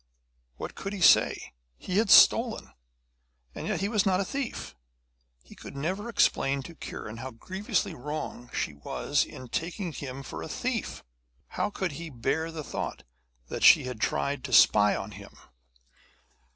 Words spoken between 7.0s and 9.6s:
how grievously wrong she was in